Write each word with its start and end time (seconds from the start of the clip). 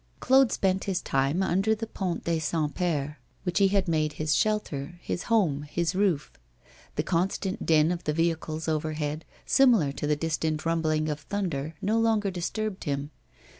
Claude 0.19 0.51
spent 0.51 0.85
his 0.85 0.99
time 0.99 1.43
under 1.43 1.75
the 1.75 1.85
Pont 1.85 2.23
des 2.23 2.39
Saints 2.39 2.73
Pères, 2.73 3.17
which 3.43 3.59
he 3.59 3.67
had 3.67 3.87
made 3.87 4.13
his 4.13 4.33
shelter, 4.33 4.97
his 4.99 5.25
home, 5.29 5.61
his 5.61 5.93
roof. 5.93 6.31
The 6.95 7.03
constant 7.03 7.67
din 7.67 7.91
of 7.91 8.05
the 8.05 8.13
vehicles 8.13 8.67
overhead, 8.67 9.25
similar 9.45 9.91
to 9.91 10.07
the 10.07 10.15
distant 10.15 10.65
rumbling 10.65 11.07
of 11.07 11.19
thunder, 11.19 11.75
no 11.83 11.99
longer 11.99 12.31
disturbed 12.31 12.85
him. 12.85 13.11